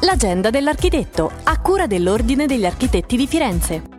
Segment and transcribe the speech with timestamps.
[0.00, 3.95] L'agenda dell'architetto, a cura dell'Ordine degli Architetti di Firenze.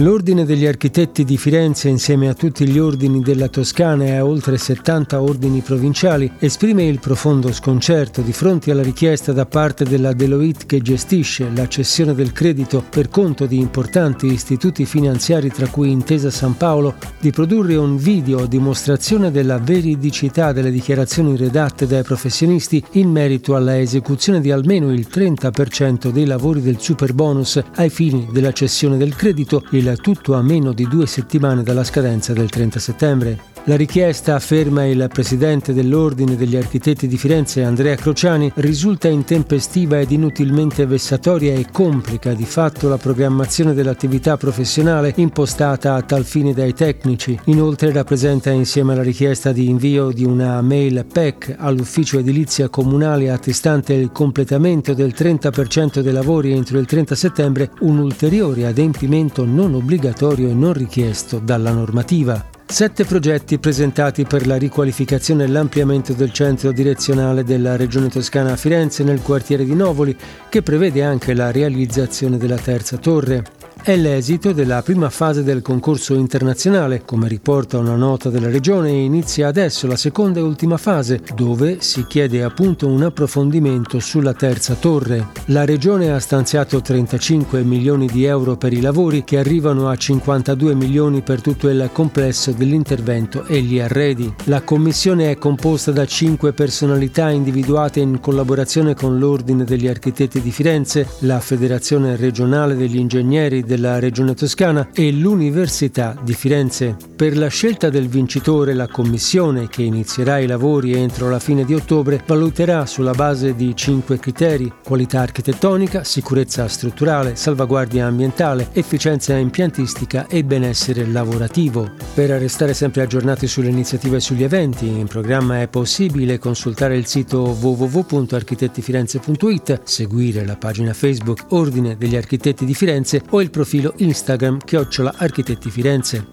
[0.00, 4.56] L'Ordine degli Architetti di Firenze, insieme a tutti gli ordini della Toscana e a oltre
[4.56, 10.64] 70 ordini provinciali, esprime il profondo sconcerto di fronte alla richiesta da parte della Deloitte
[10.64, 16.30] che gestisce la cessione del credito per conto di importanti istituti finanziari tra cui Intesa
[16.30, 22.82] San Paolo di produrre un video a dimostrazione della veridicità delle dichiarazioni redatte dai professionisti
[22.92, 28.28] in merito alla esecuzione di almeno il 30% dei lavori del super bonus ai fini
[28.32, 32.78] della cessione del credito, il tutto a meno di due settimane dalla scadenza del 30
[32.78, 33.38] settembre.
[33.64, 40.10] La richiesta, afferma il presidente dell'Ordine degli Architetti di Firenze, Andrea Crociani, risulta intempestiva ed
[40.10, 46.72] inutilmente vessatoria e complica di fatto la programmazione dell'attività professionale impostata a tal fine dai
[46.72, 47.38] tecnici.
[47.44, 53.92] Inoltre rappresenta insieme alla richiesta di invio di una mail PEC all'ufficio edilizia comunale attestante
[53.92, 60.48] il completamento del 30% dei lavori entro il 30 settembre un ulteriore adempimento non obbligatorio
[60.48, 62.49] e non richiesto dalla normativa.
[62.70, 68.56] Sette progetti presentati per la riqualificazione e l'ampliamento del centro direzionale della Regione Toscana a
[68.56, 70.16] Firenze nel quartiere di Novoli,
[70.48, 73.59] che prevede anche la realizzazione della terza torre.
[73.82, 77.02] È l'esito della prima fase del concorso internazionale.
[77.02, 82.04] Come riporta una nota della Regione, inizia adesso la seconda e ultima fase, dove si
[82.06, 85.28] chiede appunto un approfondimento sulla terza torre.
[85.46, 90.74] La Regione ha stanziato 35 milioni di euro per i lavori, che arrivano a 52
[90.74, 94.32] milioni per tutto il complesso dell'intervento e gli arredi.
[94.44, 100.50] La commissione è composta da cinque personalità individuate in collaborazione con l'Ordine degli Architetti di
[100.50, 106.96] Firenze, la Federazione regionale degli ingegneri della Regione Toscana e l'Università di Firenze.
[107.14, 111.74] Per la scelta del vincitore la commissione, che inizierà i lavori entro la fine di
[111.74, 120.26] ottobre, valuterà sulla base di cinque criteri qualità architettonica, sicurezza strutturale, salvaguardia ambientale, efficienza impiantistica
[120.26, 121.92] e benessere lavorativo.
[122.12, 127.06] Per restare sempre aggiornati sulle iniziative e sugli eventi in programma è possibile consultare il
[127.06, 134.56] sito www.architettifirenze.it, seguire la pagina Facebook Ordine degli Architetti di Firenze o il profilo Instagram
[134.64, 136.26] chiocciola Architetti Firenze.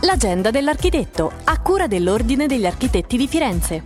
[0.00, 3.82] L'agenda dell'architetto, a cura dell'Ordine degli Architetti di Firenze.